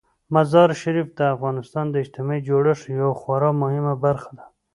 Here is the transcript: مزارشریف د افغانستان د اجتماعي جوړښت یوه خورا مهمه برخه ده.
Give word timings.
مزارشریف 0.33 1.07
د 1.17 1.19
افغانستان 1.35 1.85
د 1.89 1.95
اجتماعي 2.03 2.41
جوړښت 2.47 2.83
یوه 2.97 3.13
خورا 3.21 3.51
مهمه 3.61 3.93
برخه 4.03 4.29
ده. 4.37 4.45